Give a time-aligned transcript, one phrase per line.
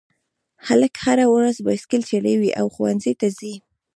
[0.67, 3.53] هلک هره ورځ بایسکل چلوي او ښوونځي ته ځي